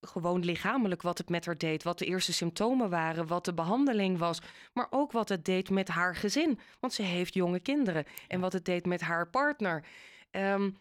gewoon 0.00 0.44
lichamelijk 0.44 1.02
wat 1.02 1.18
het 1.18 1.28
met 1.28 1.46
haar 1.46 1.58
deed. 1.58 1.82
Wat 1.82 1.98
de 1.98 2.06
eerste 2.06 2.32
symptomen 2.32 2.90
waren, 2.90 3.26
wat 3.26 3.44
de 3.44 3.54
behandeling 3.54 4.18
was. 4.18 4.40
Maar 4.72 4.86
ook 4.90 5.12
wat 5.12 5.28
het 5.28 5.44
deed 5.44 5.70
met 5.70 5.88
haar 5.88 6.16
gezin. 6.16 6.58
Want 6.80 6.92
ze 6.92 7.02
heeft 7.02 7.34
jonge 7.34 7.60
kinderen. 7.60 8.04
En 8.28 8.40
wat 8.40 8.52
het 8.52 8.64
deed 8.64 8.86
met 8.86 9.00
haar 9.00 9.28
partner. 9.28 9.84
Um, 10.30 10.78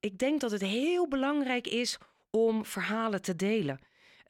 ik 0.00 0.18
denk 0.18 0.40
dat 0.40 0.50
het 0.50 0.62
heel 0.62 1.08
belangrijk 1.08 1.66
is 1.66 1.98
om 2.30 2.64
verhalen 2.64 3.22
te 3.22 3.36
delen. 3.36 3.78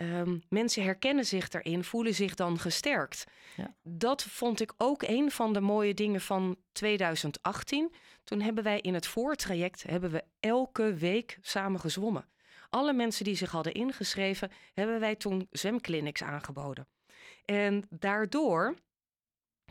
Um, 0.01 0.43
mensen 0.49 0.83
herkennen 0.83 1.27
zich 1.27 1.49
daarin, 1.49 1.85
voelen 1.85 2.15
zich 2.15 2.35
dan 2.35 2.59
gesterkt. 2.59 3.25
Ja. 3.57 3.75
Dat 3.83 4.23
vond 4.23 4.61
ik 4.61 4.73
ook 4.77 5.03
een 5.03 5.31
van 5.31 5.53
de 5.53 5.61
mooie 5.61 5.95
dingen 5.95 6.21
van 6.21 6.57
2018. 6.73 7.93
Toen 8.25 8.41
hebben 8.41 8.65
wij 8.65 8.81
in 8.81 8.95
het 8.95 9.07
voortraject 9.07 9.83
hebben 9.83 10.11
we 10.11 10.25
elke 10.41 10.95
week 10.95 11.39
samen 11.41 11.81
gezwommen. 11.81 12.29
Alle 12.71 12.93
mensen 12.93 13.25
die 13.25 13.35
zich 13.35 13.51
hadden 13.51 13.75
ingeschreven, 13.75 14.51
hebben 14.75 15.01
wij 15.01 15.17
toen 15.17 15.47
zwemclinics 15.51 16.23
aangeboden. 16.23 16.89
En 17.45 17.87
daardoor 17.91 18.75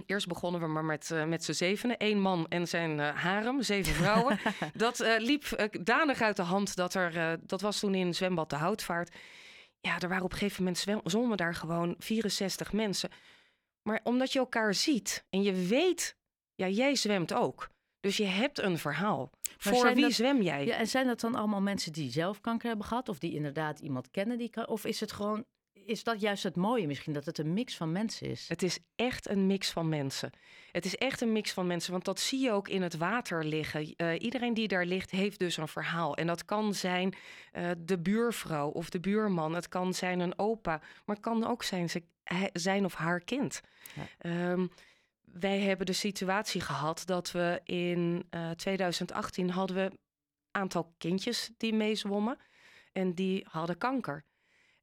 Eerst 0.06 0.28
begonnen 0.28 0.62
we 0.62 0.68
maar 0.68 0.86
met, 0.86 1.10
uh, 1.14 1.26
met 1.26 1.44
z'n 1.44 1.52
zevenen. 1.52 1.96
Eén 2.00 2.22
man 2.22 2.46
en 2.50 2.68
zijn 2.68 2.98
uh, 3.00 3.10
harem, 3.10 3.62
zeven 3.62 3.94
vrouwen. 4.04 4.40
dat 4.74 5.02
uh, 5.02 5.14
liep 5.18 5.70
danig 5.82 6.22
uit 6.22 6.36
de 6.36 6.42
hand. 6.42 6.76
Dat, 6.76 6.94
er, 6.94 7.40
dat 7.42 7.62
was 7.62 7.80
toen 7.80 7.96
in 7.96 8.14
zwembad 8.14 8.50
de 8.50 8.56
Houtvaart. 8.56 9.16
Ja, 9.86 10.00
er 10.00 10.10
waren 10.10 10.24
op 10.24 10.32
een 10.32 10.38
gegeven 10.38 10.64
moment 10.64 11.04
zwommen 11.04 11.38
daar 11.38 11.56
gewoon 11.56 11.96
64 11.98 12.74
mensen. 12.74 13.10
Maar 13.82 14.00
omdat 14.04 14.34
je 14.34 14.40
elkaar 14.40 14.74
ziet 14.74 15.26
en 15.30 15.44
je 15.44 15.54
weet, 15.68 16.16
ja, 16.56 16.68
jij 16.68 16.96
zwemt 16.96 17.34
ook. 17.34 17.70
Dus 18.00 18.18
je 18.18 18.26
hebt 18.26 18.60
een 18.60 18.78
verhaal. 18.78 19.30
Maar 19.64 19.74
Voor 19.74 19.94
wie 19.94 20.04
dat, 20.04 20.12
zwem 20.12 20.42
jij? 20.42 20.66
Ja, 20.66 20.76
en 20.76 20.88
zijn 20.88 21.08
dat 21.08 21.20
dan 21.20 21.36
allemaal 21.36 21.62
mensen 21.62 21.94
die 21.94 22.12
zelf 22.12 22.42
kanker 22.42 22.68
hebben 22.68 22.86
gehad? 22.86 23.10
Of 23.10 23.20
die 23.20 23.34
inderdaad 23.34 23.80
iemand 23.80 24.12
kennen 24.12 24.38
die 24.38 24.50
kan? 24.50 24.68
Of 24.68 24.86
is 24.86 25.00
het 25.00 25.12
gewoon 25.12 25.46
is 25.86 26.04
dat 26.04 26.22
juist 26.22 26.44
het 26.44 26.56
mooie 26.56 26.88
misschien, 26.88 27.14
dat 27.14 27.26
het 27.26 27.38
een 27.38 27.54
mix 27.54 27.76
van 27.76 27.92
mensen 27.92 28.30
is? 28.30 28.48
Het 28.48 28.64
is 28.64 28.80
echt 28.96 29.30
een 29.30 29.48
mix 29.48 29.72
van 29.72 29.90
mensen. 29.90 30.32
Het 30.72 30.86
is 30.86 30.96
echt 30.96 31.22
een 31.22 31.32
mix 31.32 31.52
van 31.52 31.68
mensen, 31.68 31.92
want 31.92 32.06
dat 32.06 32.20
zie 32.20 32.40
je 32.40 32.52
ook 32.52 32.68
in 32.68 32.82
het 32.82 32.98
water 32.98 33.46
liggen. 33.46 33.94
Uh, 33.98 34.14
iedereen 34.20 34.54
die 34.54 34.68
daar 34.68 34.86
ligt, 34.86 35.12
heeft 35.12 35.40
dus 35.40 35.58
een 35.58 35.68
verhaal. 35.68 36.16
En 36.16 36.28
dat 36.28 36.46
kan 36.46 36.74
zijn 36.74 37.16
uh, 37.54 37.72
de 37.78 38.00
buurvrouw 38.00 38.70
of 38.70 38.90
de 38.90 39.00
buurman. 39.00 39.54
Het 39.54 39.68
kan 39.68 39.94
zijn 39.94 40.20
een 40.20 40.40
opa, 40.40 40.78
maar 41.06 41.16
het 41.16 41.26
kan 41.26 41.48
ook 41.48 41.64
zijn 41.64 41.90
zijn 42.54 42.86
of 42.86 42.94
haar 42.94 43.20
kind. 43.20 43.62
Ja. 44.22 44.52
Um, 44.52 44.72
wij 45.22 45.60
hebben 45.60 45.86
de 45.86 45.94
situatie 45.94 46.62
gehad 46.62 47.02
dat 47.06 47.32
we 47.32 47.62
in 47.64 48.28
uh, 48.32 48.52
2018 48.52 49.50
hadden 49.50 49.76
we 49.76 49.82
een 49.82 50.00
aantal 50.52 50.94
kindjes 50.98 51.52
die 51.58 51.74
meezwommen. 51.74 52.38
En 52.92 53.14
die 53.14 53.46
hadden 53.50 53.78
kanker. 53.78 54.24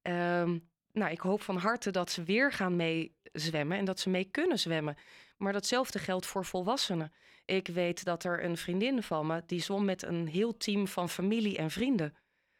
Um, 0.02 0.70
nou, 0.92 1.10
ik 1.10 1.20
hoop 1.20 1.42
van 1.42 1.56
harte 1.56 1.90
dat 1.90 2.10
ze 2.10 2.22
weer 2.22 2.52
gaan 2.52 2.76
meezwemmen 2.76 3.78
en 3.78 3.84
dat 3.84 4.00
ze 4.00 4.10
mee 4.10 4.24
kunnen 4.24 4.58
zwemmen. 4.58 4.96
Maar 5.36 5.52
datzelfde 5.52 5.98
geldt 5.98 6.26
voor 6.26 6.44
volwassenen. 6.44 7.12
Ik 7.44 7.68
weet 7.68 8.04
dat 8.04 8.24
er 8.24 8.44
een 8.44 8.56
vriendin 8.56 9.02
van 9.02 9.26
me 9.26 9.42
die 9.46 9.62
zwom 9.62 9.84
met 9.84 10.02
een 10.02 10.26
heel 10.26 10.56
team 10.56 10.88
van 10.88 11.08
familie 11.08 11.56
en 11.56 11.70
vrienden. 11.70 12.16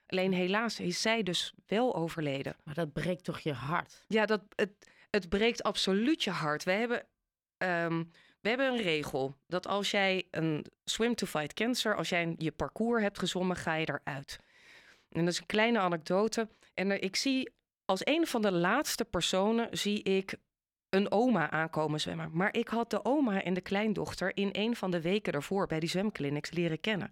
Alleen 0.07 0.33
helaas 0.33 0.81
is 0.81 1.01
zij 1.01 1.23
dus 1.23 1.53
wel 1.67 1.95
overleden. 1.95 2.57
Maar 2.65 2.75
dat 2.75 2.93
breekt 2.93 3.25
toch 3.25 3.39
je 3.39 3.53
hart? 3.53 4.05
Ja, 4.09 4.27
dat, 4.27 4.43
het, 4.55 4.71
het 5.11 5.29
breekt 5.29 5.63
absoluut 5.63 6.25
je 6.25 6.31
hart. 6.31 6.65
We 6.65 6.71
hebben, 6.71 7.07
um, 7.59 8.11
we 8.41 8.49
hebben 8.49 8.67
een 8.67 8.83
regel 8.83 9.37
dat 9.47 9.67
als 9.67 9.91
jij 9.91 10.27
een 10.31 10.67
swim 10.85 11.15
to 11.15 11.27
fight 11.27 11.53
cancer, 11.53 11.97
als 11.97 12.09
jij 12.09 12.35
je 12.39 12.53
parcours 12.53 13.03
hebt 13.03 13.19
gezwommen, 13.19 13.57
ga 13.57 13.75
je 13.75 13.89
eruit. 13.89 14.39
En 15.09 15.25
dat 15.25 15.33
is 15.33 15.41
een 15.41 15.47
kleine 15.47 15.79
anekdote. 15.79 16.49
En 16.75 16.91
er, 16.91 17.03
ik 17.03 17.17
zie 17.17 17.51
als 17.93 18.07
een 18.07 18.27
van 18.27 18.43
de 18.43 18.53
laatste 18.53 19.05
personen 19.05 19.69
zie 19.71 20.03
ik 20.03 20.35
een 20.89 21.11
oma 21.11 21.51
aankomen 21.51 22.01
zwemmen. 22.01 22.31
Maar 22.33 22.55
ik 22.57 22.69
had 22.69 22.91
de 22.91 23.05
oma 23.05 23.43
en 23.43 23.55
de 23.55 23.61
kleindochter 23.61 24.37
in 24.37 24.49
een 24.53 24.77
van 24.77 24.91
de 24.91 25.01
weken 25.01 25.33
daarvoor 25.33 25.67
bij 25.67 25.81
die 25.81 25.89
zwemclinics 25.89 26.51
leren 26.51 26.81
kennen. 26.81 27.11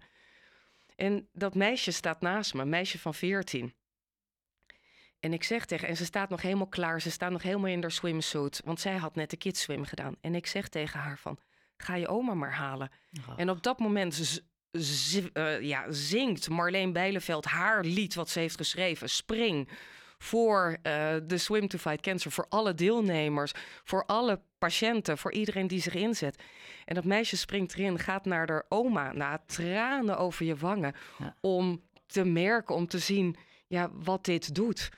En 0.95 1.27
dat 1.33 1.55
meisje 1.55 1.91
staat 1.91 2.21
naast 2.21 2.53
me, 2.53 2.61
een 2.61 2.69
meisje 2.69 2.99
van 2.99 3.13
14. 3.13 3.73
En 5.19 5.33
ik 5.33 5.43
zeg 5.43 5.65
tegen, 5.65 5.87
en 5.87 5.97
ze 5.97 6.05
staat 6.05 6.29
nog 6.29 6.41
helemaal 6.41 6.67
klaar, 6.67 7.01
ze 7.01 7.11
staat 7.11 7.31
nog 7.31 7.41
helemaal 7.41 7.69
in 7.69 7.81
haar 7.81 7.91
swimsuit, 7.91 8.61
want 8.65 8.79
zij 8.79 8.97
had 8.97 9.15
net 9.15 9.29
de 9.29 9.37
kids 9.37 9.61
swim 9.61 9.85
gedaan. 9.85 10.15
En 10.21 10.35
ik 10.35 10.47
zeg 10.47 10.67
tegen 10.67 10.99
haar 10.99 11.17
van, 11.17 11.39
ga 11.77 11.95
je 11.95 12.07
oma 12.07 12.33
maar 12.33 12.53
halen. 12.53 12.91
Oh. 13.27 13.33
En 13.37 13.49
op 13.49 13.63
dat 13.63 13.79
moment 13.79 14.41
uh, 14.71 15.61
ja, 15.61 15.85
zingt 15.91 16.49
Marleen 16.49 16.93
Bijleveld 16.93 17.45
haar 17.45 17.83
lied 17.83 18.15
wat 18.15 18.29
ze 18.29 18.39
heeft 18.39 18.57
geschreven, 18.57 19.09
Spring 19.09 19.69
voor 20.21 20.77
uh, 20.83 21.13
de 21.23 21.37
Swim 21.37 21.67
to 21.67 21.77
Fight 21.77 22.01
Cancer, 22.01 22.31
voor 22.31 22.45
alle 22.49 22.73
deelnemers, 22.73 23.51
voor 23.83 24.05
alle 24.05 24.41
patiënten, 24.57 25.17
voor 25.17 25.31
iedereen 25.31 25.67
die 25.67 25.81
zich 25.81 25.93
inzet. 25.93 26.43
En 26.85 26.95
dat 26.95 27.03
meisje 27.03 27.37
springt 27.37 27.73
erin, 27.73 27.99
gaat 27.99 28.25
naar 28.25 28.49
haar 28.49 28.65
oma, 28.69 29.13
na 29.13 29.43
tranen 29.45 30.17
over 30.17 30.45
je 30.45 30.55
wangen, 30.55 30.93
ja. 31.17 31.35
om 31.39 31.81
te 32.05 32.23
merken, 32.23 32.75
om 32.75 32.87
te 32.87 32.99
zien 32.99 33.35
ja, 33.67 33.89
wat 33.93 34.25
dit 34.25 34.55
doet. 34.55 34.89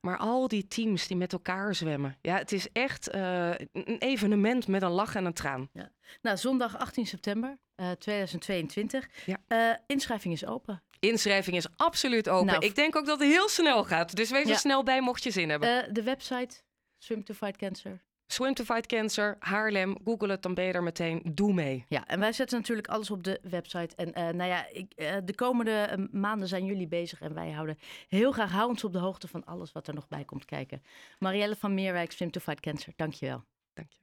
Maar 0.00 0.16
al 0.16 0.48
die 0.48 0.66
teams 0.66 1.06
die 1.06 1.16
met 1.16 1.32
elkaar 1.32 1.74
zwemmen. 1.74 2.16
Ja, 2.20 2.36
het 2.36 2.52
is 2.52 2.72
echt 2.72 3.14
uh, 3.14 3.50
een 3.72 3.98
evenement 3.98 4.68
met 4.68 4.82
een 4.82 4.90
lach 4.90 5.14
en 5.14 5.24
een 5.24 5.32
traan. 5.32 5.68
Ja. 5.72 5.90
Nou, 6.22 6.36
zondag 6.36 6.78
18 6.78 7.06
september 7.06 7.58
uh, 7.76 7.90
2022. 7.90 9.08
Ja. 9.26 9.38
Uh, 9.48 9.76
inschrijving 9.86 10.34
is 10.34 10.46
open. 10.46 10.82
Inschrijving 10.98 11.56
is 11.56 11.66
absoluut 11.76 12.28
open. 12.28 12.46
Nou, 12.46 12.64
ik 12.64 12.74
denk 12.74 12.96
ook 12.96 13.06
dat 13.06 13.18
het 13.18 13.28
heel 13.28 13.48
snel 13.48 13.84
gaat. 13.84 14.16
Dus 14.16 14.30
wees 14.30 14.46
ja. 14.46 14.52
er 14.52 14.58
snel 14.58 14.82
bij 14.82 15.00
mocht 15.00 15.22
je 15.22 15.30
zin 15.30 15.48
hebben. 15.48 15.68
Uh, 15.68 15.92
de 15.94 16.02
website 16.02 16.56
Swim 16.98 17.24
to 17.24 17.34
Fight 17.34 17.56
Cancer. 17.56 18.04
Swim 18.26 18.54
to 18.54 18.64
Fight 18.64 18.86
Cancer, 18.86 19.36
Haarlem, 19.38 19.96
google 20.04 20.30
het, 20.30 20.42
dan 20.42 20.54
ben 20.54 20.64
je 20.64 20.72
er 20.72 20.82
meteen. 20.82 21.22
Doe 21.24 21.52
mee. 21.52 21.84
Ja, 21.88 22.06
en 22.06 22.20
wij 22.20 22.32
zetten 22.32 22.58
natuurlijk 22.58 22.88
alles 22.88 23.10
op 23.10 23.24
de 23.24 23.40
website. 23.42 23.96
En 23.96 24.08
uh, 24.08 24.14
nou 24.14 24.50
ja, 24.50 24.66
ik, 24.72 24.92
uh, 24.96 25.16
de 25.24 25.34
komende 25.34 26.08
maanden 26.12 26.48
zijn 26.48 26.64
jullie 26.64 26.86
bezig 26.86 27.20
en 27.20 27.34
wij 27.34 27.50
houden 27.50 27.78
heel 28.08 28.32
graag 28.32 28.50
hou 28.50 28.68
ons 28.68 28.84
op 28.84 28.92
de 28.92 28.98
hoogte 28.98 29.28
van 29.28 29.44
alles 29.44 29.72
wat 29.72 29.88
er 29.88 29.94
nog 29.94 30.08
bij 30.08 30.24
komt 30.24 30.44
kijken. 30.44 30.82
Marielle 31.18 31.56
van 31.56 31.74
Meerwijk, 31.74 32.12
Swim 32.12 32.30
to 32.30 32.40
Fight 32.40 32.60
Cancer, 32.60 32.92
dankjewel. 32.96 33.44
Dank 33.74 33.88
je. 33.88 33.94